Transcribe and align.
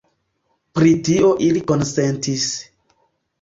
Pri 0.79 0.93
tio 1.09 1.29
ili 1.49 1.61
konsentis. 1.73 2.49